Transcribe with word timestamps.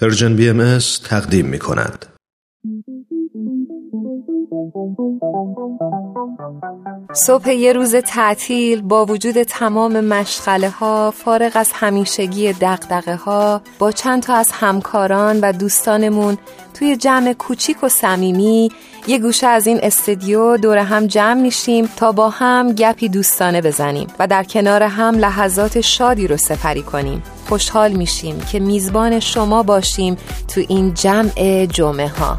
Persian 0.00 0.36
BM 0.36 0.78
تقدیم 1.04 1.46
می 1.46 1.58
کند. 1.58 2.06
صبح 7.12 7.52
یه 7.52 7.72
روز 7.72 7.96
تعطیل 7.96 8.82
با 8.82 9.06
وجود 9.06 9.42
تمام 9.42 10.00
مشغله 10.00 10.70
ها 10.70 11.10
فارغ 11.10 11.52
از 11.54 11.70
همیشگی 11.74 12.52
دغدغه 12.52 13.14
ها 13.14 13.62
با 13.78 13.92
چند 13.92 14.22
تا 14.22 14.34
از 14.34 14.50
همکاران 14.52 15.40
و 15.40 15.52
دوستانمون 15.52 16.38
توی 16.78 16.96
جمع 16.96 17.32
کوچیک 17.32 17.84
و 17.84 17.88
صمیمی 17.88 18.70
یه 19.06 19.18
گوشه 19.18 19.46
از 19.46 19.66
این 19.66 19.80
استدیو 19.82 20.56
دور 20.56 20.78
هم 20.78 21.06
جمع 21.06 21.40
میشیم 21.40 21.88
تا 21.96 22.12
با 22.12 22.28
هم 22.28 22.72
گپی 22.72 23.08
دوستانه 23.08 23.62
بزنیم 23.62 24.06
و 24.18 24.26
در 24.26 24.44
کنار 24.44 24.82
هم 24.82 25.18
لحظات 25.18 25.80
شادی 25.80 26.26
رو 26.26 26.36
سپری 26.36 26.82
کنیم. 26.82 27.22
خوشحال 27.48 27.92
میشیم 27.92 28.40
که 28.40 28.60
میزبان 28.60 29.20
شما 29.20 29.62
باشیم 29.62 30.16
تو 30.54 30.60
این 30.68 30.94
جمع 30.94 31.66
جمعه 31.66 32.08
ها 32.08 32.38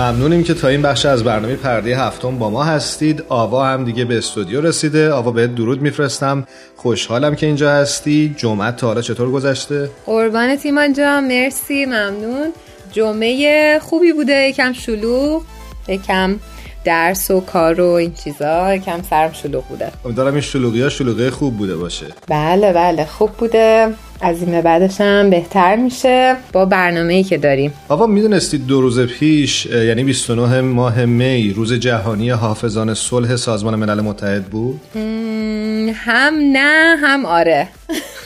ممنونیم 0.00 0.42
که 0.42 0.54
تا 0.54 0.68
این 0.68 0.82
بخش 0.82 1.06
از 1.06 1.24
برنامه 1.24 1.56
پرده 1.56 1.98
هفتم 1.98 2.38
با 2.38 2.50
ما 2.50 2.64
هستید. 2.64 3.24
آوا 3.28 3.66
هم 3.66 3.84
دیگه 3.84 4.04
به 4.04 4.18
استودیو 4.18 4.60
رسیده. 4.60 5.12
آوا 5.12 5.30
بهت 5.30 5.54
درود 5.54 5.82
میفرستم. 5.82 6.46
خوشحالم 6.76 7.34
که 7.34 7.46
اینجا 7.46 7.70
هستی. 7.70 8.34
جمعه 8.36 8.72
تا 8.72 8.86
حالا 8.86 9.00
چطور 9.00 9.30
گذشته؟ 9.30 9.90
قربان 10.06 10.56
تیمان 10.56 10.92
جان 10.92 11.24
مرسی 11.24 11.84
ممنون. 11.84 12.52
جمعه 12.92 13.78
خوبی 13.82 14.12
بوده 14.12 14.48
یکم 14.48 14.72
شلوغ 14.72 15.42
یکم 15.88 16.36
درس 16.84 17.30
و 17.30 17.40
کار 17.40 17.80
و 17.80 17.86
این 17.86 18.14
چیزا 18.24 18.74
یکم 18.74 19.02
سرم 19.10 19.32
شلوغ 19.32 19.64
بوده. 19.64 19.92
امیدوارم 20.04 20.32
این 20.32 20.40
شلوغی 20.40 20.82
ها 20.82 20.88
شلوغی 20.88 21.30
خوب 21.30 21.56
بوده 21.56 21.76
باشه. 21.76 22.06
بله 22.28 22.72
بله 22.72 23.04
خوب 23.04 23.30
بوده. 23.30 23.94
از 24.20 24.42
این 24.42 24.60
بعدش 24.60 25.00
هم 25.00 25.30
بهتر 25.30 25.76
میشه 25.76 26.36
با 26.52 26.64
برنامه 26.64 27.14
ای 27.14 27.22
که 27.22 27.38
داریم. 27.38 27.72
آقا 27.88 28.06
می‌دونستید 28.06 28.66
دو 28.66 28.80
روز 28.80 29.00
پیش 29.00 29.66
یعنی 29.66 30.04
29 30.04 30.60
ماه 30.60 31.04
می 31.04 31.52
روز 31.52 31.72
جهانی 31.72 32.30
حافظان 32.30 32.94
صلح 32.94 33.36
سازمان 33.36 33.76
ملل 33.76 34.00
متحد 34.00 34.44
بود؟ 34.44 34.80
هم 35.94 36.34
نه 36.52 36.96
هم 37.02 37.26
آره. 37.26 37.68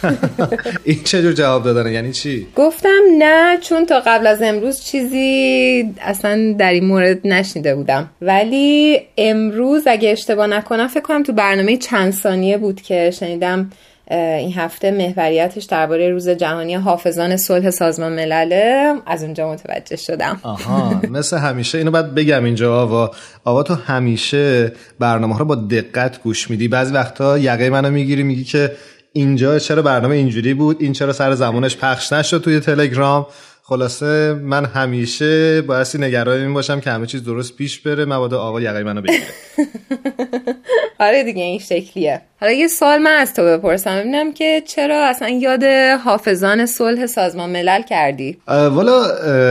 این 0.85 1.03
چجور 1.05 1.33
جواب 1.33 1.65
دادن 1.65 1.93
یعنی 1.93 2.13
چی؟ 2.13 2.47
گفتم 2.57 3.01
نه 3.19 3.59
چون 3.61 3.87
تا 3.87 4.03
قبل 4.07 4.27
از 4.27 4.43
امروز 4.43 4.81
چیزی 4.81 5.95
اصلا 6.01 6.55
در 6.59 6.73
این 6.73 6.85
مورد 6.85 7.19
نشنیده 7.25 7.75
بودم. 7.75 8.11
ولی 8.23 9.01
امروز 9.19 9.83
اگه 9.87 10.11
اشتباه 10.11 10.47
نکنم 10.47 10.89
فکر 10.89 11.03
کنم 11.03 11.23
تو 11.23 11.33
برنامه 11.33 11.77
چند 11.77 12.13
ثانیه 12.13 12.59
بود 12.59 12.83
که 12.83 13.11
شنیدم 13.11 13.71
این 14.11 14.53
هفته 14.53 14.91
محوریتش 14.91 15.65
درباره 15.65 16.11
روز 16.11 16.29
جهانی 16.29 16.75
حافظان 16.75 17.37
صلح 17.37 17.71
سازمان 17.71 18.13
ملله 18.13 18.95
از 19.07 19.23
اونجا 19.23 19.53
متوجه 19.53 19.97
شدم. 19.97 20.41
آها 20.43 21.01
مثل 21.11 21.39
همیشه. 21.39 21.79
اینو 21.79 21.91
باید 21.91 22.15
بگم 22.15 22.45
اینجا 22.45 22.83
آوا. 22.83 23.11
آوا 23.45 23.63
تو 23.63 23.75
همیشه 23.75 24.73
برنامه 24.99 25.33
ها 25.33 25.39
رو 25.39 25.45
با 25.45 25.55
دقت 25.55 26.23
گوش 26.23 26.51
میدی. 26.51 26.69
بعضی 26.69 26.95
وقتا 26.95 27.39
یقه 27.39 27.71
منو 27.71 27.91
می‌گیری 27.91 28.23
میگی 28.23 28.45
که 28.45 28.73
اینجا 29.17 29.59
چرا 29.59 29.83
برنامه 29.83 30.15
اینجوری 30.15 30.55
بود؟ 30.55 30.77
این 30.81 30.93
چرا 30.93 31.13
سر 31.13 31.35
زمانش 31.35 31.77
پخش 31.77 32.13
نشد 32.13 32.41
توی 32.41 32.61
تلگرام؟ 32.61 33.27
خلاصه 33.63 34.35
من 34.35 34.65
همیشه 34.65 35.63
بایستی 35.63 35.99
نگران 35.99 36.41
این 36.41 36.55
باشم 36.55 36.81
که 36.81 36.91
همه 36.91 37.07
چیز 37.07 37.25
درست 37.25 37.57
پیش 37.57 37.81
بره. 37.81 38.05
مبادا 38.05 38.41
آقا 38.41 38.61
یقه 38.61 38.83
منو 38.83 39.01
بگیره. 39.03 39.23
آره 41.01 41.25
دیگه 41.25 41.43
این 41.43 41.59
شکلیه. 41.59 42.21
حالا 42.41 42.53
یه 42.53 42.69
سوال 42.69 42.99
من 42.99 43.11
از 43.11 43.35
تو 43.35 43.43
بپرسم. 43.43 44.01
ببینم 44.01 44.33
که 44.33 44.63
چرا 44.67 45.07
اصلا 45.07 45.29
یاد 45.29 45.65
حافظان 46.05 46.67
صلح 46.67 47.07
سازمان 47.07 47.51
ملل 47.51 47.83
کردی؟ 47.83 48.39
والا 48.49 49.05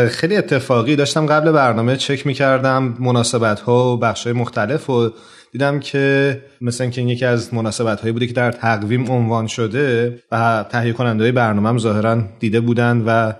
خیلی 0.07 0.37
اتفاقی. 0.37 0.95
داشتم 0.95 1.25
قبل 1.25 1.51
برنامه 1.51 1.97
چک 1.97 2.27
می‌کردم. 2.27 2.97
مناسبت 2.99 3.59
ها 3.59 3.93
و 3.93 3.97
بخش 3.97 4.23
های 4.23 4.33
مختلف 4.33 4.89
و 4.89 5.11
دیدم 5.53 5.79
که 5.79 6.41
مثلا 6.61 6.87
که 6.89 7.01
یکی 7.01 7.25
از 7.25 7.53
مناسبت 7.53 8.01
هایی 8.01 8.13
بوده 8.13 8.27
که 8.27 8.33
در 8.33 8.51
تقویم 8.51 9.11
عنوان 9.11 9.47
شده 9.47 10.19
و 10.31 10.65
تهیه 10.69 10.93
کننده 10.93 11.31
برنامه 11.31 11.69
هم 11.69 11.77
ظاهرا 11.77 12.23
دیده 12.39 12.59
بودن 12.59 13.03
و 13.07 13.33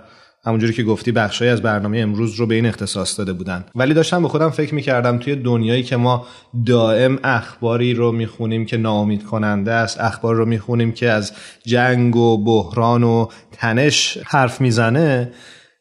همونجوری 0.45 0.73
که 0.73 0.83
گفتی 0.83 1.11
بخشی 1.11 1.47
از 1.47 1.61
برنامه 1.61 1.99
امروز 1.99 2.35
رو 2.35 2.47
به 2.47 2.55
این 2.55 2.65
اختصاص 2.65 3.19
داده 3.19 3.33
بودن. 3.33 3.65
ولی 3.75 3.93
داشتم 3.93 4.21
به 4.21 4.27
خودم 4.27 4.49
فکر 4.49 4.75
می‌کردم 4.75 5.17
توی 5.17 5.35
دنیایی 5.35 5.83
که 5.83 5.95
ما 5.95 6.27
دائم 6.65 7.19
اخباری 7.23 7.93
رو 7.93 8.11
می‌خونیم 8.11 8.65
که 8.65 8.77
ناامید 8.77 9.23
کننده 9.23 9.71
است 9.71 10.01
اخبار 10.01 10.35
رو 10.35 10.45
می‌خونیم 10.45 10.91
که 10.91 11.09
از 11.09 11.31
جنگ 11.65 12.15
و 12.15 12.43
بحران 12.43 13.03
و 13.03 13.27
تنش 13.51 14.17
حرف 14.25 14.61
می‌زنه 14.61 15.31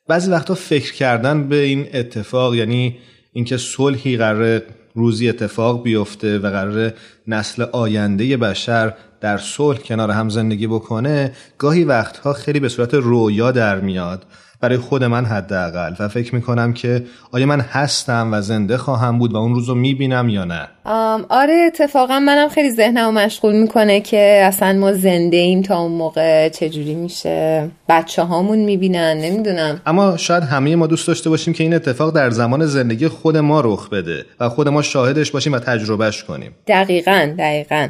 بعضی 0.09 0.31
وقتا 0.31 0.54
فکر 0.54 0.92
کردن 0.92 1.48
به 1.48 1.56
این 1.56 1.87
اتفاق 1.94 2.54
یعنی 2.54 2.98
اینکه 3.32 3.56
صلحی 3.56 4.16
قرار 4.16 4.62
روزی 4.94 5.28
اتفاق 5.28 5.82
بیفته 5.82 6.38
و 6.38 6.50
قرار 6.50 6.92
نسل 7.26 7.62
آینده 7.62 8.36
بشر 8.36 8.94
در 9.22 9.38
صلح 9.38 9.78
کنار 9.78 10.10
هم 10.10 10.28
زندگی 10.28 10.66
بکنه 10.66 11.33
گاهی 11.59 11.84
وقتها 11.84 12.33
خیلی 12.33 12.60
به 12.60 12.69
صورت 12.69 12.94
رویا 12.94 13.50
در 13.50 13.81
میاد. 13.81 14.22
برای 14.60 14.77
خود 14.77 15.05
من 15.05 15.25
حداقل. 15.25 15.94
و 15.99 16.09
فکر 16.09 16.34
می‌کنم 16.34 16.72
که 16.72 17.05
آیا 17.33 17.47
من 17.47 17.60
هستم 17.60 18.28
و 18.33 18.41
زنده 18.41 18.77
خواهم 18.77 19.19
بود 19.19 19.33
و 19.33 19.37
اون 19.37 19.55
روز 19.55 19.69
رو 19.69 19.75
می‌بینم 19.75 20.28
یا 20.28 20.44
نه؟ 20.44 20.69
آره 21.28 21.55
اتفاقا 21.66 22.19
منم 22.19 22.49
خیلی 22.49 22.71
ذهنم 22.71 23.15
مشغول 23.15 23.53
می‌کنه 23.53 24.00
که 24.00 24.43
اصلا 24.44 24.72
ما 24.72 24.93
زنده 24.93 25.37
ایم 25.37 25.62
تا 25.62 25.78
اون 25.78 25.93
موقع 25.93 26.49
چجوری 26.49 26.94
میشه. 26.94 27.71
بچه 27.89 28.22
هامون 28.22 28.59
می‌بینن 28.59 29.16
نمی‌دونم. 29.16 29.81
اما 29.87 30.16
شاید 30.16 30.43
همه 30.43 30.77
ما 30.77 30.87
دوست 30.87 31.09
داشته 31.09 31.31
باشیم 31.31 31.54
که 31.54 31.65
این 31.65 31.75
اتفاق 31.75 32.15
در 32.15 32.31
زمان 32.31 32.66
زندگی 32.66 33.09
خود 33.09 33.37
ما 33.37 33.60
رخ 33.60 33.89
بده 33.89 34.27
و 34.41 34.49
خود 34.49 34.69
ما 34.69 34.83
شاهدش 34.83 35.31
باشیم 35.31 35.53
و 35.53 35.59
تجربهش 35.59 36.25
کنیم. 36.25 36.54
دقیقا 36.66 37.34
دقیقا. 37.39 37.89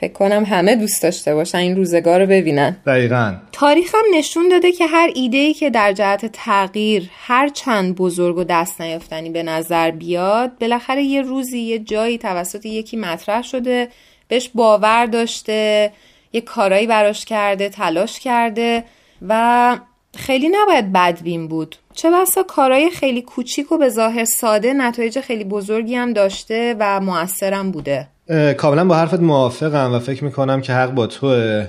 فکر 0.00 0.12
کنم 0.12 0.44
همه 0.44 0.76
دوست 0.76 1.02
داشته 1.02 1.34
باشن 1.34 1.58
این 1.58 1.76
روزگار 1.76 2.20
رو 2.20 2.26
ببینن. 2.26 2.76
دقیقا. 2.86 3.34
تاریخ 3.52 3.94
هم 3.94 4.18
نشون 4.18 4.48
داده 4.48 4.72
که 4.72 4.86
هر 4.86 5.10
ایده 5.14 5.54
که 5.54 5.70
در 5.70 5.92
جهت 5.92 6.26
تغییر 6.26 7.10
هر 7.18 7.48
چند 7.48 7.94
بزرگ 7.94 8.36
و 8.36 8.44
دست 8.44 8.80
نیافتنی 8.80 9.30
به 9.30 9.42
نظر 9.42 9.90
بیاد 9.90 10.58
بالاخره 10.58 11.02
یه 11.02 11.22
روزی 11.22 11.58
یه 11.58 11.78
جایی 11.78 12.18
توسط 12.18 12.66
یکی 12.66 12.96
مطرح 12.96 13.42
شده 13.42 13.88
بهش 14.28 14.50
باور 14.54 15.06
داشته 15.06 15.92
یه 16.32 16.40
کارایی 16.40 16.86
براش 16.86 17.24
کرده 17.24 17.68
تلاش 17.68 18.20
کرده 18.20 18.84
و 19.28 19.78
خیلی 20.16 20.48
نباید 20.48 20.92
بدبین 20.92 21.48
بود. 21.48 21.76
چه 21.94 22.10
بسا 22.10 22.42
کارهای 22.42 22.90
خیلی 22.90 23.22
کوچیک 23.22 23.72
و 23.72 23.78
به 23.78 23.88
ظاهر 23.88 24.24
ساده 24.24 24.72
نتایج 24.72 25.20
خیلی 25.20 25.44
بزرگی 25.44 25.94
هم 25.94 26.12
داشته 26.12 26.76
و 26.78 27.00
موثرم 27.00 27.70
بوده. 27.70 28.08
کاملا 28.56 28.84
با 28.84 28.96
حرفت 28.96 29.20
موافقم 29.20 29.94
و 29.94 29.98
فکر 29.98 30.24
می‌کنم 30.24 30.60
که 30.60 30.72
حق 30.72 30.90
با 30.90 31.06
توه. 31.06 31.66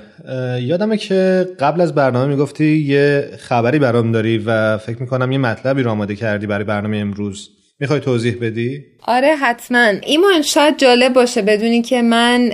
یادمه 0.61 0.97
که 0.97 1.47
قبل 1.59 1.81
از 1.81 1.95
برنامه 1.95 2.27
می‌گفتی 2.27 2.77
یه 2.77 3.29
خبری 3.39 3.79
برام 3.79 4.11
داری 4.11 4.37
و 4.37 4.77
فکر 4.77 4.97
می‌کنم 5.01 5.31
یه 5.31 5.37
مطلبی 5.37 5.83
رو 5.83 5.91
آماده 5.91 6.15
کردی 6.15 6.47
برای 6.47 6.63
برنامه 6.63 6.97
امروز. 6.97 7.49
می‌خوای 7.79 7.99
توضیح 7.99 8.37
بدی؟ 8.41 8.83
آره 9.07 9.35
حتما. 9.35 9.93
ایمان 10.05 10.41
شاید 10.41 10.77
جالب 10.77 11.13
باشه 11.13 11.41
بدونی 11.41 11.81
که 11.81 12.01
من 12.01 12.49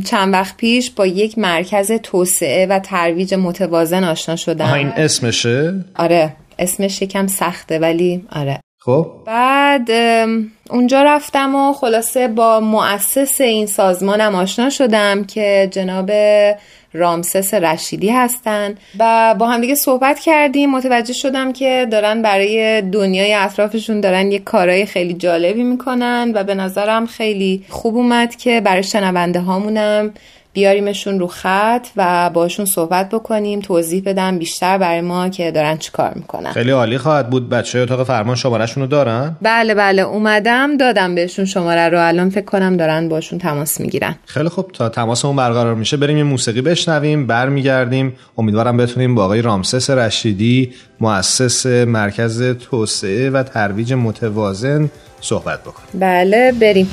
چند 0.00 0.32
وقت 0.32 0.56
پیش 0.56 0.90
با 0.90 1.06
یک 1.06 1.38
مرکز 1.38 1.92
توسعه 1.92 2.66
و 2.66 2.78
ترویج 2.78 3.34
متوازن 3.34 4.04
آشنا 4.04 4.36
شدم. 4.36 4.72
این 4.72 4.88
اسمشه؟ 4.88 5.74
آره 5.94 6.32
اسمش 6.58 7.02
یکم 7.02 7.26
سخته 7.26 7.78
ولی 7.78 8.24
آره. 8.32 8.60
خب؟ 8.86 9.06
بعد 9.24 9.90
اونجا 10.70 11.02
رفتم 11.02 11.54
و 11.54 11.72
خلاصه 11.72 12.28
با 12.28 12.60
مؤسس 12.60 13.40
این 13.40 13.66
سازمانم 13.66 14.34
آشنا 14.34 14.70
شدم 14.70 15.24
که 15.24 15.68
جناب 15.70 16.10
رامسس 16.92 17.54
رشیدی 17.54 18.10
هستن 18.10 18.74
و 18.98 19.34
با 19.38 19.46
هم 19.46 19.60
دیگه 19.60 19.74
صحبت 19.74 20.18
کردیم. 20.18 20.70
متوجه 20.70 21.12
شدم 21.12 21.52
که 21.52 21.86
دارن 21.90 22.22
برای 22.22 22.82
دنیای 22.82 23.34
اطرافشون 23.34 24.00
دارن 24.00 24.32
یه 24.32 24.38
کارهای 24.38 24.86
خیلی 24.86 25.14
جالبی 25.14 25.62
می‌کنن 25.62 26.32
و 26.34 26.44
به 26.44 26.54
نظرم 26.54 27.06
خیلی 27.06 27.64
خوب 27.68 27.96
اومد 27.96 28.36
که 28.36 28.60
برای 28.60 28.82
شنونده 28.82 29.40
هامونم 29.40 30.12
بیاریمشون 30.56 31.20
رو 31.20 31.26
خط 31.26 31.86
و 31.96 32.30
باشون 32.30 32.66
صحبت 32.66 33.08
بکنیم 33.08 33.60
توضیح 33.60 34.02
بدم 34.06 34.38
بیشتر 34.38 34.78
برای 34.78 35.00
ما 35.00 35.28
که 35.28 35.50
دارن 35.50 35.76
چی 35.76 35.90
کار 35.90 36.12
می‌کنن. 36.14 36.52
خیلی 36.52 36.70
عالی 36.70 36.98
خواهد 36.98 37.30
بود. 37.30 37.48
بچه 37.48 37.78
اتاق 37.78 38.06
فرمان 38.06 38.36
شمارهشون 38.36 38.82
رو 38.82 38.88
دارن؟ 38.88 39.36
بله 39.42 39.74
بله. 39.74 40.02
اومدم 40.02 40.76
دادم 40.76 41.14
بهشون 41.14 41.44
شماره 41.44 41.88
رو. 41.88 42.06
الان 42.06 42.30
فکر 42.30 42.44
کنم 42.44 42.76
دارن 42.76 43.08
باشون 43.08 43.38
تماس 43.38 43.80
می‌گیرن. 43.80 44.14
خیلی 44.26 44.48
خوب. 44.48 44.72
تا 44.72 44.88
تماسمون 44.88 45.36
برقرار 45.36 45.74
میشه 45.74 45.96
بریم 45.96 46.16
یه 46.16 46.24
موسیقی 46.24 46.60
بشنویم 46.60 47.26
برمیگردیم. 47.26 48.16
امیدوارم 48.38 48.76
بتونیم 48.76 49.14
با 49.14 49.24
آقای 49.24 49.42
رامسس 49.42 49.90
رشیدی 49.90 50.72
مؤسس 51.00 51.66
مرکز 51.66 52.42
توسعه 52.42 53.30
و 53.30 53.42
ترویج 53.42 53.92
متوازن 53.92 54.90
صحبت 55.20 55.60
بکنیم. 55.60 56.00
بله 56.00 56.52
بریم. 56.60 56.90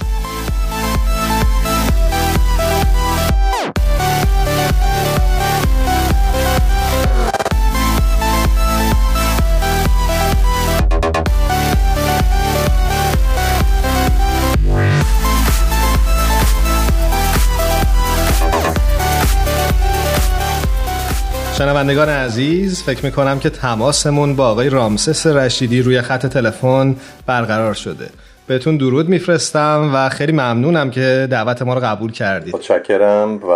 شنوندگان 21.63 22.10
عزیز 22.10 22.83
فکر 22.83 23.06
می‌کنم 23.06 23.39
که 23.39 23.50
تماسمون 23.50 24.36
با 24.36 24.48
آقای 24.48 24.69
رامسس 24.69 25.27
رشیدی 25.27 25.81
روی 25.81 26.01
خط 26.01 26.25
تلفن 26.25 26.95
برقرار 27.25 27.74
شده. 27.74 28.10
بهتون 28.48 28.77
درود 28.77 29.10
میفرستم 29.10 29.92
و 29.94 30.10
خیلی 30.10 30.31
ممنونم 30.31 30.92
که 30.92 31.27
دعوت 31.31 31.62
ما 31.62 31.74
رو 31.74 31.80
قبول 31.80 32.12
کردید. 32.12 32.56
متشکرم 32.56 33.38
و 33.38 33.51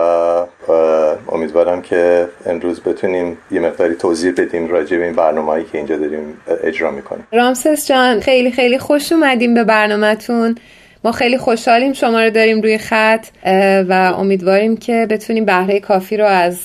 امیدوارم 1.32 1.82
که 1.82 2.28
امروز 2.46 2.82
بتونیم 2.82 3.38
یه 3.52 3.60
مقداری 3.60 3.96
توضیح 3.96 4.34
بدیم 4.38 4.68
راجع 4.68 4.98
به 4.98 5.04
این 5.04 5.16
برنامه‌ای 5.16 5.64
که 5.64 5.78
اینجا 5.78 5.98
داریم 5.98 6.22
اجرا 6.64 6.92
می‌کنیم. 6.92 7.28
رامسس 7.34 7.88
جان 7.88 8.20
خیلی 8.20 8.52
خیلی 8.52 8.80
خوش 8.80 9.12
اومدیم 9.12 9.54
به 9.54 9.64
برنامهتون. 9.64 10.56
ما 11.04 11.12
خیلی 11.12 11.38
خوشحالیم 11.38 11.94
شما 11.94 12.24
رو 12.24 12.30
داریم 12.30 12.62
روی 12.62 12.78
خط 12.78 13.26
و 13.90 14.14
امیدواریم 14.18 14.78
که 14.78 15.08
بتونیم 15.10 15.46
بهره 15.46 15.80
کافی 15.80 16.18
رو 16.18 16.26
از 16.26 16.60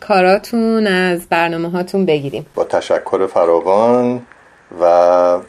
کاراتون 0.00 0.86
از 0.86 1.28
برنامه 1.28 1.70
هاتون 1.70 2.06
بگیریم. 2.06 2.46
با 2.54 2.64
تشکر 2.64 3.26
فراوان 3.26 4.22
و 4.80 4.84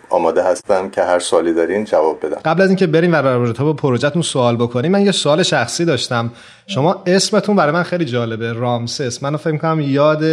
آماده 0.10 0.44
هستم 0.44 0.90
که 0.90 1.04
هر 1.04 1.20
سوالی 1.20 1.54
دارین 1.54 1.86
جواب 1.86 2.26
بدم. 2.26 2.38
قبل 2.46 2.62
از 2.62 2.68
اینکه 2.68 2.88
بریم 2.88 3.14
و 3.14 3.16
رابطه 3.16 3.64
با 3.64 3.74
پروژهتون 3.74 4.22
سوال 4.22 4.56
بکنیم 4.58 4.92
من 4.92 5.06
یه 5.06 5.12
سوال 5.12 5.44
شخصی 5.44 5.86
داشتم. 5.86 6.32
شما 6.68 7.04
اسمتون 7.08 7.56
برای 7.56 7.74
من 7.74 7.84
خیلی 7.84 8.06
جالبه 8.06 8.54
رامسس. 8.54 9.24
منو 9.24 9.38
فکر 9.38 9.58
کنم 9.58 9.80
یاد 9.82 10.24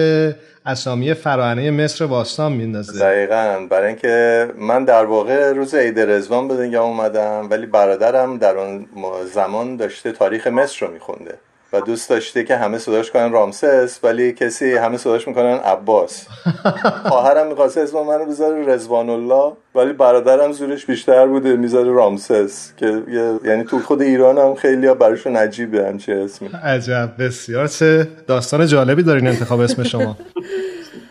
اسامی 0.66 1.14
فراعنه 1.14 1.70
مصر 1.70 2.06
باستان 2.06 2.52
میندازه 2.52 3.00
دقیقا. 3.00 3.66
برای 3.70 3.86
اینکه 3.86 4.48
من 4.58 4.84
در 4.84 5.04
واقع 5.04 5.52
روز 5.52 5.74
عید 5.74 6.00
رزوان 6.00 6.48
به 6.48 6.56
دنیا 6.56 6.82
اومدم 6.82 7.46
ولی 7.50 7.66
برادرم 7.66 8.38
در 8.38 8.56
اون 8.58 8.86
زمان 9.34 9.76
داشته 9.76 10.12
تاریخ 10.12 10.46
مصر 10.46 10.86
رو 10.86 10.92
میخونده. 10.92 11.34
و 11.72 11.80
دوست 11.80 12.10
داشته 12.10 12.44
که 12.44 12.56
همه 12.56 12.78
صداش 12.78 13.10
کنن 13.10 13.32
رامسس 13.32 13.98
ولی 14.02 14.32
کسی 14.32 14.72
همه 14.74 14.96
صداش 14.96 15.28
می‌کنن 15.28 15.54
عباس. 15.56 16.26
خواهرم 17.08 17.46
می‌خواسته 17.46 17.80
اسم 17.80 18.02
منو 18.02 18.24
بذاره 18.24 18.66
رزوان 18.66 19.10
الله 19.10 19.52
ولی 19.74 19.92
برادرم 19.92 20.52
زورش 20.52 20.86
بیشتر 20.86 21.26
بوده 21.26 21.56
می‌ذاره 21.56 21.92
رامسس 21.92 22.72
که 22.76 23.02
یعنی 23.44 23.64
تو 23.64 23.78
خود 23.78 24.02
ایران 24.02 24.38
هم 24.38 24.54
خیلی 24.54 24.94
براشون 24.94 25.36
عجیبه 25.36 25.86
همچه 25.86 26.12
اسمی. 26.12 26.48
عجب 26.64 27.10
بسیار 27.18 27.66
چه 27.66 28.08
داستان 28.26 28.66
جالبی 28.66 29.02
دارین 29.02 29.26
انتخاب 29.26 29.60
اسم 29.60 29.82
شما. 29.82 30.16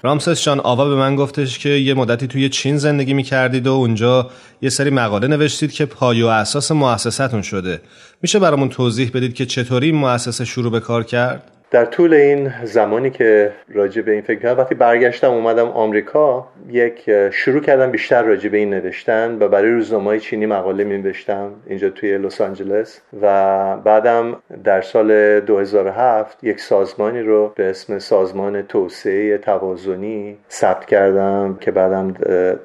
رامسس 0.05 0.43
جان 0.43 0.59
آوا 0.59 0.89
به 0.89 0.95
من 0.95 1.15
گفتش 1.15 1.59
که 1.59 1.69
یه 1.69 1.93
مدتی 1.93 2.27
توی 2.27 2.49
چین 2.49 2.77
زندگی 2.77 3.13
می‌کردید 3.13 3.67
و 3.67 3.71
اونجا 3.71 4.29
یه 4.61 4.69
سری 4.69 4.89
مقاله 4.89 5.27
نوشتید 5.27 5.71
که 5.71 5.85
پای 5.85 6.21
و 6.21 6.27
اساس 6.27 6.71
مؤسستون 6.71 7.41
شده 7.41 7.81
میشه 8.21 8.39
برامون 8.39 8.69
توضیح 8.69 9.11
بدید 9.13 9.33
که 9.33 9.45
چطوری 9.45 9.85
این 9.85 9.95
مؤسسه 9.95 10.45
شروع 10.45 10.71
به 10.71 10.79
کار 10.79 11.03
کرد؟ 11.03 11.54
در 11.71 11.85
طول 11.85 12.13
این 12.13 12.51
زمانی 12.63 13.09
که 13.09 13.51
راجع 13.73 14.01
به 14.01 14.11
این 14.11 14.21
فکر 14.21 14.39
کردم 14.39 14.59
وقتی 14.61 14.75
برگشتم 14.75 15.31
اومدم 15.31 15.67
آمریکا 15.67 16.47
یک 16.69 17.29
شروع 17.31 17.61
کردم 17.61 17.91
بیشتر 17.91 18.23
راجع 18.23 18.49
به 18.49 18.57
این 18.57 18.69
نوشتن 18.69 19.37
و 19.39 19.47
برای 19.47 19.71
روزنامه 19.71 20.19
چینی 20.19 20.45
مقاله 20.45 20.83
می 20.83 20.97
نوشتم 20.97 21.51
اینجا 21.67 21.89
توی 21.89 22.17
لس 22.17 22.41
آنجلس 22.41 23.01
و 23.21 23.77
بعدم 23.77 24.35
در 24.63 24.81
سال 24.81 25.39
2007 25.39 26.43
یک 26.43 26.59
سازمانی 26.59 27.21
رو 27.21 27.53
به 27.55 27.69
اسم 27.69 27.99
سازمان 27.99 28.61
توسعه 28.61 29.37
توازنی 29.37 30.37
ثبت 30.51 30.85
کردم 30.85 31.57
که 31.61 31.71
بعدم 31.71 32.11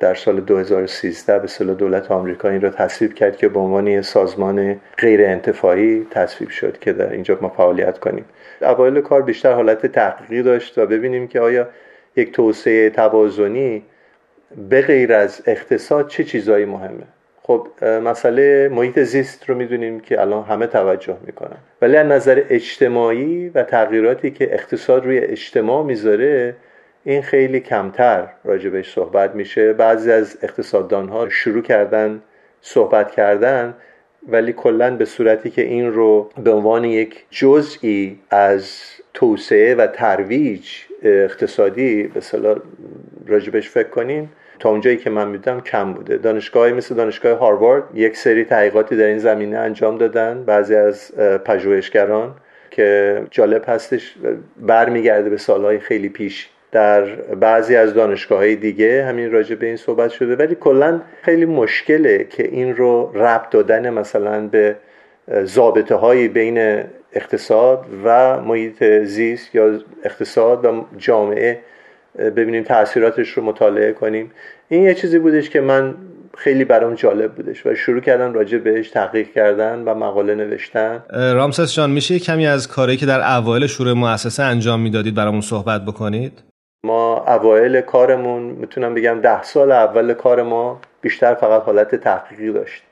در 0.00 0.14
سال 0.14 0.40
2013 0.40 1.38
به 1.38 1.46
صلاح 1.46 1.76
دولت 1.76 2.10
آمریکا 2.10 2.48
این 2.48 2.60
رو 2.60 2.70
تصویب 2.70 3.14
کرد 3.14 3.36
که 3.36 3.48
به 3.48 3.60
عنوان 3.60 4.02
سازمان 4.02 4.80
غیر 4.98 5.24
انتفاعی 5.24 6.06
تصویب 6.10 6.50
شد 6.50 6.78
که 6.78 6.92
در 6.92 7.12
اینجا 7.12 7.38
ما 7.40 7.48
فعالیت 7.48 7.98
کنیم. 7.98 8.24
اوایل 8.90 9.08
کار 9.08 9.22
بیشتر 9.22 9.52
حالت 9.52 9.86
تحقیقی 9.86 10.42
داشت 10.42 10.78
و 10.78 10.86
ببینیم 10.86 11.28
که 11.28 11.40
آیا 11.40 11.68
یک 12.16 12.32
توسعه 12.32 12.90
توازنی 12.90 13.82
به 14.68 14.82
غیر 14.82 15.12
از 15.12 15.42
اقتصاد 15.46 16.08
چه 16.08 16.24
چیزایی 16.24 16.64
مهمه. 16.64 17.04
خب 17.42 17.66
مسئله 17.84 18.68
محیط 18.68 18.98
زیست 18.98 19.50
رو 19.50 19.54
می‌دونیم 19.54 20.00
که 20.00 20.20
الان 20.20 20.44
همه 20.44 20.66
توجه 20.66 21.16
می‌کنن. 21.26 21.56
ولی 21.82 21.96
از 21.96 22.06
نظر 22.06 22.42
اجتماعی 22.48 23.48
و 23.48 23.62
تغییراتی 23.62 24.30
که 24.30 24.54
اقتصاد 24.54 25.04
روی 25.04 25.18
اجتماع 25.18 25.84
می‌ذاره 25.84 26.54
این 27.04 27.22
خیلی 27.22 27.60
کمتر 27.60 28.28
راجبش 28.44 28.94
صحبت 28.94 29.34
میشه. 29.34 29.72
بعضی 29.72 30.12
از 30.12 30.38
اقتصاددان 30.42 31.08
ها 31.08 31.28
شروع 31.28 31.62
کردن 31.62 32.22
صحبت 32.60 33.10
کردن 33.10 33.74
ولی 34.28 34.52
کلا 34.52 34.96
به 34.96 35.04
صورتی 35.04 35.50
که 35.50 35.62
این 35.62 35.92
رو 35.92 36.30
به 36.44 36.50
عنوان 36.50 36.84
یک 36.84 37.24
جزئی 37.30 38.18
از 38.30 38.80
توسعه 39.14 39.74
و 39.74 39.86
ترویج 39.86 40.68
اقتصادی 41.02 42.02
به 42.02 42.20
صلاح 42.20 42.58
راجبش 43.26 43.70
فکر 43.70 43.88
کنیم 43.88 44.32
تا 44.58 44.70
اونجایی 44.70 44.96
که 44.96 45.10
من 45.10 45.28
می‌دونم 45.28 45.60
کم 45.60 45.92
بوده. 45.92 46.16
دانشگاهی 46.16 46.72
مثل 46.72 46.94
دانشگاه 46.94 47.38
هاروارد 47.38 47.84
یک 47.94 48.16
سری 48.16 48.44
تحقیقاتی 48.44 48.96
در 48.96 49.04
این 49.04 49.18
زمینه 49.18 49.56
انجام 49.58 49.98
دادن 49.98 50.44
بعضی 50.44 50.74
از 50.74 51.16
پژوهشگران 51.44 52.34
که 52.70 53.22
جالب 53.30 53.64
هستش 53.68 54.14
برمیگرده 54.56 55.30
به 55.30 55.36
سالهای 55.36 55.78
خیلی 55.78 56.08
پیش. 56.08 56.48
در 56.72 57.04
بعضی 57.34 57.76
از 57.76 57.94
دانشگاه 57.94 58.38
های 58.38 58.56
دیگه 58.56 59.04
همین 59.04 59.32
راجع 59.32 59.54
به 59.54 59.66
این 59.66 59.76
صحبت 59.76 60.10
شده. 60.10 60.36
ولی 60.36 60.54
کلا 60.54 61.00
خیلی 61.22 61.44
مشکله 61.44 62.26
که 62.30 62.48
این 62.48 62.76
رو 62.76 63.12
ربط 63.14 63.50
دادن 63.50 63.90
مثلا 63.90 64.46
به 64.46 64.76
زابطه 65.44 65.94
های 65.94 66.28
بین 66.28 66.82
اقتصاد 67.12 67.84
و 68.04 68.40
محیط 68.40 68.84
زیست 68.84 69.54
یا 69.54 69.78
اقتصاد 70.04 70.64
و 70.64 70.84
جامعه. 70.98 71.60
ببینیم 72.18 72.62
تاثیراتش 72.62 73.28
رو 73.28 73.42
مطالعه 73.42 73.92
کنیم. 73.92 74.30
این 74.68 74.82
یه 74.82 74.94
چیزی 74.94 75.18
بودش 75.18 75.50
که 75.50 75.60
من 75.60 75.94
خیلی 76.38 76.64
برام 76.64 76.94
جالب 76.94 77.32
بودش 77.32 77.66
و 77.66 77.74
شروع 77.74 78.00
کردن 78.00 78.34
راجع 78.34 78.58
بهش 78.58 78.90
تحقیق 78.90 79.32
کردن 79.32 79.78
و 79.78 79.94
مقاله 79.94 80.34
نوشتن. 80.34 81.02
رامسس 81.12 81.74
جان 81.74 81.90
میشه 81.90 82.18
کمی 82.18 82.46
از 82.46 82.68
کاری 82.68 82.96
که 82.96 83.06
در 83.06 83.36
اوایل 83.38 83.66
شروع 83.66 83.92
مؤسسه 83.92 84.42
انجام 84.42 84.80
می‌دادید 84.80 85.14
برامون 85.14 85.40
صحبت 85.40 85.84
بکنید؟ 85.84 86.49
ما 86.84 87.24
اوایل 87.26 87.80
کارمون 87.80 88.42
می‌تونم 88.42 88.94
بگم 88.94 89.20
ده 89.20 89.42
سال 89.42 89.72
اول 89.72 90.14
کار 90.14 90.42
ما 90.42 90.80
بیشتر 91.00 91.34
فقط 91.34 91.62
حالت 91.62 91.94
تحقیقی 91.94 92.52
داشت. 92.52 92.82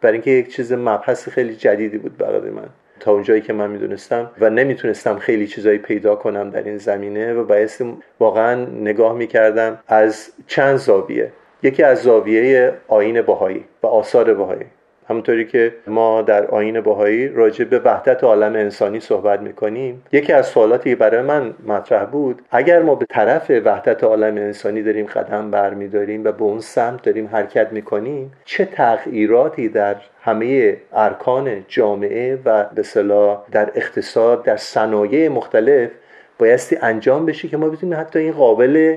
برای 0.00 0.12
اینکه 0.12 0.30
یک 0.30 0.54
چیز 0.56 0.72
مبحث 0.72 1.28
خیلی 1.28 1.56
جدیدی 1.56 1.98
بود 1.98 2.16
برای 2.16 2.50
من. 2.50 2.68
تا 3.00 3.12
اونجایی 3.12 3.40
که 3.40 3.52
من 3.52 3.70
می‌دونستم 3.70 4.30
و 4.40 4.50
نمی‌تونستم 4.50 5.18
خیلی 5.18 5.46
چیزایی 5.46 5.78
پیدا 5.78 6.14
کنم 6.14 6.50
در 6.50 6.62
این 6.62 6.78
زمینه 6.78 7.34
و 7.34 7.44
باعث 7.44 7.82
واقعا 8.20 8.54
نگاه 8.64 9.12
می‌کردم 9.12 9.78
از 9.88 10.30
چند 10.46 10.76
زاویه. 10.76 11.32
یکی 11.62 11.82
از 11.82 12.02
زاویه 12.02 12.72
آین 12.88 13.22
باهایی 13.22 13.64
و 13.82 13.86
آثار 13.86 14.34
باهایی 14.34 14.66
همونطوری 15.08 15.46
که 15.46 15.74
ما 15.86 16.22
در 16.22 16.46
آین 16.46 16.80
باهایی 16.80 17.28
راجع 17.28 17.64
به 17.64 17.78
وحدت 17.78 18.24
عالم 18.24 18.52
انسانی 18.52 19.00
صحبت 19.00 19.40
می‌کنیم 19.40 20.02
یکی 20.12 20.32
از 20.32 20.46
سوالاتی 20.46 20.94
برای 20.94 21.22
من 21.22 21.54
مطرح 21.66 22.04
بود 22.04 22.42
اگر 22.50 22.82
ما 22.82 22.94
به 22.94 23.06
طرف 23.10 23.50
وحدت 23.64 24.04
عالم 24.04 24.36
انسانی 24.36 24.82
داریم 24.82 25.06
قدم 25.06 25.50
برمیداریم 25.50 26.24
و 26.24 26.32
به 26.32 26.42
اون 26.42 26.60
سمت 26.60 27.02
داریم 27.02 27.28
حرکت 27.32 27.72
می‌کنیم 27.72 28.32
چه 28.44 28.64
تغییراتی 28.64 29.68
در 29.68 29.96
همه 30.22 30.76
ارکان 30.92 31.64
جامعه 31.68 32.38
و 32.44 32.64
به 32.74 32.82
صلاح 32.82 33.42
در 33.52 33.70
اقتصاد 33.74 34.42
در 34.42 34.56
صنایع 34.56 35.28
مختلف 35.28 35.90
بایستی 36.38 36.76
انجام 36.82 37.26
بشه 37.26 37.48
که 37.48 37.56
ما 37.56 37.68
بتونیم 37.68 37.98
حتی 37.98 38.18
این 38.18 38.32
قابل 38.32 38.96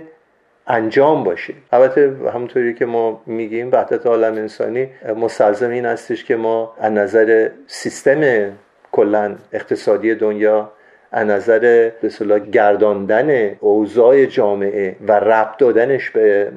انجام 0.70 1.24
باشه. 1.24 1.54
البته 1.72 2.16
همونطوری 2.34 2.74
که 2.74 2.86
ما 2.86 3.22
میگیم 3.26 3.72
وحدت 3.72 4.06
عالم 4.06 4.34
انسانی 4.34 4.90
مستلزم 5.16 5.70
این 5.70 5.86
هستش 5.86 6.24
که 6.24 6.36
ما 6.36 6.74
از 6.80 6.92
نظر 6.92 7.50
سیستم 7.68 8.52
کلا 8.92 9.36
اقتصادی 9.54 10.16
دنیا 10.16 10.72
از 11.12 11.28
نظر 11.28 11.92
به 12.02 12.40
گرداندن 12.40 13.56
اوضاع 13.60 14.26
جامعه 14.26 14.96
و 15.08 15.12
ربط 15.12 15.58
دادنش 15.58 16.10
به 16.10 16.52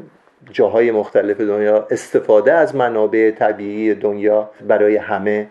جاهای 0.51 0.91
مختلف 0.91 1.41
دنیا 1.41 1.87
استفاده 1.91 2.53
از 2.53 2.77
منابع 2.77 3.31
طبیعی 3.31 3.95
دنیا 3.95 4.51
برای 4.69 4.97
همه. 4.97 5.47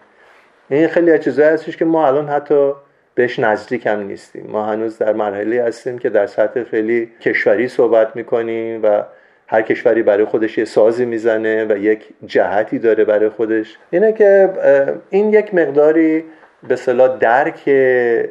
این 0.69 0.87
خیلی 0.87 1.11
از 1.11 1.19
چیزایی 1.19 1.49
هستش 1.49 1.77
که 1.77 1.85
ما 1.85 2.07
الان 2.07 2.29
حتی 2.29 2.71
بهش 3.15 3.39
نزدیک 3.39 3.87
هم 3.87 3.99
نیستیم. 3.99 4.45
ما 4.49 4.65
هنوز 4.65 4.97
در 4.97 5.13
مرحله 5.13 5.63
هستیم 5.63 5.97
که 5.97 6.09
در 6.09 6.27
سطح 6.27 6.63
خیلی 6.63 7.09
کشوری 7.21 7.67
صحبت 7.67 8.15
می‌کنیم 8.15 8.83
و 8.83 9.03
هر 9.47 9.61
کشوری 9.61 10.03
برای 10.03 10.25
خودش 10.25 10.57
یه 10.57 10.65
سازی 10.65 11.05
می‌زنه 11.05 11.65
و 11.65 11.77
یک 11.77 11.99
جهتی 12.25 12.79
داره 12.79 13.05
برای 13.05 13.29
خودش. 13.29 13.77
اینه 13.91 14.13
که 14.13 14.49
این 15.09 15.33
یک 15.33 15.53
مقداری 15.53 16.23
به 16.67 16.75
صلاح 16.75 17.17
درک 17.17 17.61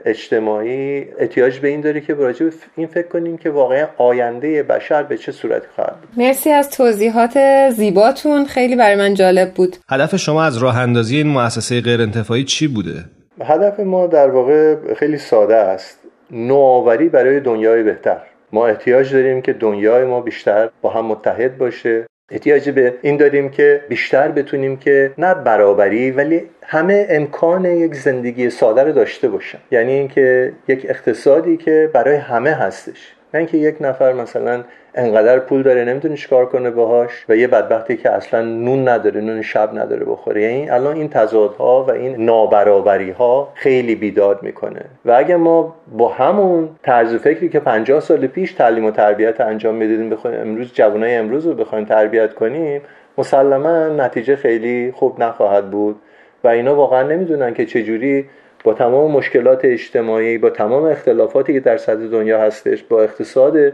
اجتماعی 0.05 1.07
احتیاج 1.19 1.59
به 1.59 1.69
این 1.69 1.81
داره 1.81 2.01
که 2.01 2.15
براجع 2.15 2.51
این 2.77 2.87
فکر 2.87 3.09
کنیم 3.09 3.39
که 3.39 3.51
واقعا 3.51 3.87
آینده 3.97 4.63
بشر 4.63 5.03
به 5.03 5.17
چه 5.17 5.33
صورتی 5.33 5.67
خواهد 5.75 5.97
بود. 6.01 6.25
مرسی 6.25 6.51
از 6.51 6.71
توضیحات 6.71 7.39
زیباتون. 7.71 8.45
خیلی 8.45 8.77
برای 8.77 8.97
من 8.97 9.15
جالب 9.15 9.55
بود. 9.55 9.77
هدف 9.89 10.17
شما 10.17 10.45
از 10.45 10.59
راه 10.59 10.79
اندازی 10.79 11.17
این 11.17 11.27
مؤسسه 11.27 11.81
غیر 11.81 12.01
انتفاعی 12.01 12.45
چی 12.45 12.69
بوده؟ 12.69 13.05
هدف 13.45 13.81
ما 13.81 14.07
در 14.07 14.31
واقع 14.31 14.77
خیلی 14.95 15.19
ساده 15.19 15.57
است. 15.57 15.99
نوآوری 16.31 17.09
برای 17.09 17.41
دنیای 17.41 17.83
بهتر. 17.83 18.21
ما 18.53 18.67
احتیاج 18.67 19.15
داریم 19.15 19.43
که 19.43 19.53
دنیای 19.53 20.05
ما 20.05 20.21
بیشتر 20.21 20.71
با 20.83 20.91
هم 20.91 21.07
متحد 21.07 21.59
باشه. 21.59 22.07
احتیاج 22.31 22.71
به 22.71 22.95
این 23.03 23.17
داریم 23.17 23.49
که 23.49 23.85
بیشتر 23.89 24.29
بتونیم 24.29 24.77
که 24.77 25.13
نه 25.19 25.35
برابری 25.35 26.11
ولی 26.11 26.43
همه 26.63 27.07
امکان 27.11 27.65
یک 27.65 27.95
زندگی 27.95 28.51
ساده 28.51 28.83
رو 28.83 28.93
داشته 28.93 29.29
باشن. 29.29 29.59
یعنی 29.71 29.93
اینکه 29.93 30.53
یک 30.69 30.87
اقتصادی 30.89 31.57
که 31.57 31.91
برای 31.93 32.17
همه 32.17 32.51
هستش. 32.51 33.15
نه 33.35 33.39
اینکه 33.39 33.59
یک 33.59 33.77
نفر 33.81 34.13
مثلا 34.13 34.65
انقدر 34.95 35.39
پول 35.39 35.63
داره 35.63 35.85
نمی‌تونه 35.85 36.17
چیکار 36.17 36.47
کنه 36.47 36.71
باهاش 36.71 37.11
و 37.29 37.37
یه 37.37 37.47
بدبختی 37.47 37.97
که 37.97 38.11
اصلا 38.11 38.43
نون 38.43 38.89
نداره 38.89 39.21
نون 39.21 39.43
شب 39.43 39.79
نداره 39.79 40.05
بخوره. 40.05 40.43
یعنی 40.43 40.71
الان 40.71 40.97
این 40.97 41.09
تضادها 41.09 41.85
و 41.85 41.91
این 41.91 42.25
نابرابری 42.25 43.11
ها 43.11 43.53
خیلی 43.55 43.95
بیداد 43.95 44.43
می‌کنه. 44.43 44.85
و 45.05 45.13
اگه 45.13 45.37
ما 45.37 45.75
با 45.93 46.09
همون 46.09 46.69
طرز 46.83 47.15
فکری 47.15 47.49
که 47.49 47.61
50 47.61 48.01
سال 48.01 48.27
پیش 48.27 48.53
تعلیم 48.53 48.85
و 48.85 48.91
تربیت 48.91 49.41
انجام 49.41 49.75
می‌دادیم 49.75 50.11
بخوایم 50.11 50.41
امروز 50.41 50.73
جوانای 50.75 51.15
امروز 51.15 51.47
رو 51.47 51.55
بخوایم 51.55 51.85
تربیت 51.85 52.35
کنیم 52.35 52.81
مسلما 53.19 53.89
نتیجه 53.89 54.37
خیلی 54.37 54.93
خوب 54.97 55.23
نخواهد 55.23 55.71
بود. 55.71 55.97
و 56.45 56.49
اینا 56.49 56.75
واقعا 56.75 57.03
نمی‌دونن 57.03 57.55
که 57.55 57.67
چجوری 57.67 58.27
با 58.65 58.75
تمام 58.75 59.11
مشکلات 59.11 59.65
اجتماعی 59.65 60.39
با 60.39 60.51
تمام 60.51 60.85
اختلافاتی 60.85 61.53
که 61.53 61.61
در 61.61 61.77
سطح 61.77 62.07
دنیا 62.07 62.41
هستش 62.41 62.83
با 62.83 63.03
اقتصاد 63.03 63.73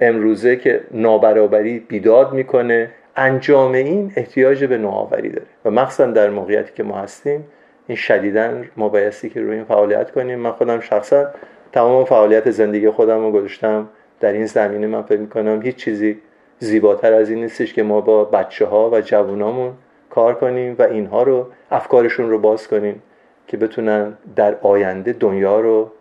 امروزه 0.00 0.56
که 0.56 0.80
نابرابری 0.90 1.78
بیداد 1.78 2.32
می‌کنه 2.32 2.90
انجام 3.16 3.72
این 3.72 4.12
احتیاج 4.16 4.64
به 4.64 4.78
نوآوری 4.78 5.28
داره. 5.28 5.46
و 5.64 5.70
مخصوصا 5.70 6.06
در 6.06 6.30
موقعیتی 6.30 6.72
که 6.74 6.82
ما 6.82 6.96
هستیم 6.96 7.44
این 7.86 7.96
شدیدا 7.96 8.50
ما 8.76 8.88
بایستی 8.88 9.28
که 9.28 9.40
روی 9.40 9.54
این 9.54 9.64
فعالیت 9.64 10.10
کنیم. 10.10 10.38
من 10.38 10.50
خودم 10.50 10.80
شخصا 10.80 11.26
تمام 11.72 12.04
فعالیت 12.04 12.50
زندگی 12.50 12.90
خودم 12.90 13.20
رو 13.20 13.32
گذاشتم. 13.32 13.88
در 14.20 14.32
این 14.32 14.46
زمینه 14.46 14.86
من 14.86 15.02
فکر 15.02 15.18
می‌کنم 15.18 15.62
هیچ 15.62 15.76
چیزی 15.76 16.18
زیباتر 16.58 17.12
از 17.12 17.30
این 17.30 17.40
نیستش 17.40 17.74
که 17.74 17.82
ما 17.82 18.00
با 18.00 18.24
بچه 18.24 18.66
ها 18.66 18.90
و 18.90 19.00
جوانامون 19.00 19.72
کار 20.10 20.34
کنیم 20.34 20.76
و 20.78 20.82
اینها 20.82 21.22
رو 21.22 21.46
افکارشون 21.70 22.30
رو 22.30 22.38
باز 22.38 22.68
کنیم. 22.68 23.02
که 23.48 23.56
بتونن 23.56 24.16
در 24.36 24.54
آینده 24.54 25.12
دنیا 25.12 25.60
رو 25.60 25.92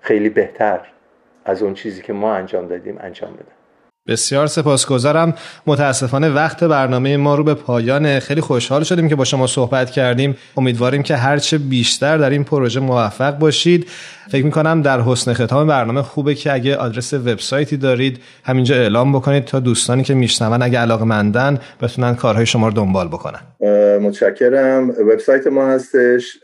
خیلی 0.00 0.28
بهتر 0.28 0.80
از 1.44 1.62
اون 1.62 1.74
چیزی 1.74 2.02
که 2.02 2.12
ما 2.12 2.34
انجام 2.34 2.68
دادیم 2.68 2.98
انجام 3.00 3.32
بدن. 3.32 3.59
بسیار 4.08 4.46
سپاسگزارم. 4.46 5.34
متاسفانه 5.66 6.28
وقت 6.28 6.64
برنامه 6.64 7.16
ما 7.16 7.34
رو 7.34 7.44
به 7.44 7.54
پایان 7.54 8.18
خیلی 8.18 8.40
خوشحال 8.40 8.84
شدیم 8.84 9.08
که 9.08 9.16
با 9.16 9.24
شما 9.24 9.46
صحبت 9.46 9.90
کردیم. 9.90 10.36
امیدواریم 10.56 11.02
که 11.02 11.16
هرچه 11.16 11.58
بیشتر 11.58 12.18
در 12.18 12.30
این 12.30 12.44
پروژه 12.44 12.80
موفق 12.80 13.38
باشید. 13.38 13.86
فکر 14.30 14.44
می‌کنم 14.44 14.82
در 14.82 15.00
حسن 15.00 15.32
ختام 15.32 15.66
برنامه 15.66 16.02
خوبه 16.02 16.34
که 16.34 16.52
اگه 16.52 16.76
آدرس 16.76 17.12
وبسایتی 17.12 17.76
دارید 17.76 18.20
همینجا 18.44 18.74
اعلام 18.74 19.12
بکنید 19.12 19.44
تا 19.44 19.60
دوستانی 19.60 20.02
که 20.02 20.14
میشنون 20.14 20.62
اگه 20.62 20.78
علاقه 20.78 21.04
مندن 21.04 21.58
بتونن 21.82 22.14
کارهای 22.14 22.46
شما 22.46 22.68
رو 22.68 22.74
دنبال 22.74 23.08
بکنن. 23.08 23.40
متشکرم. 24.00 24.90
وبسایت 24.90 25.46
ما 25.46 25.66
هستش 25.66 26.38